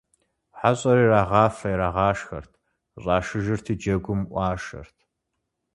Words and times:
ХьэщӀэр 0.57 0.97
ирагъафэ-ирагъашхэрт, 1.05 2.51
къыщӀашыжырти 2.91 3.73
джэгум 3.79 4.21
Ӏуашэрт. 4.29 4.97